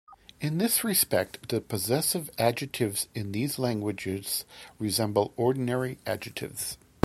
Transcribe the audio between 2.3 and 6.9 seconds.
adjectives in these languages resemble ordinary adjectives.